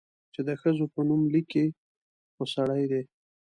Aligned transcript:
چې 0.33 0.41
د 0.47 0.49
ښځو 0.61 0.85
په 0.93 0.99
نوم 1.07 1.21
ليکي، 1.33 1.65
خو 2.35 2.43
سړي 2.55 2.83
دي؟ 2.91 3.01